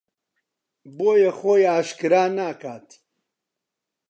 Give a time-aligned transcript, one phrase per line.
[0.97, 2.87] بۆیە خۆی ئاشکرا ناکات